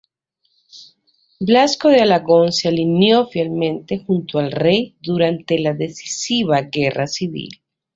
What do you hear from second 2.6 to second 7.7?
alineó fielmente junto al rey durante la decisiva guerra civil.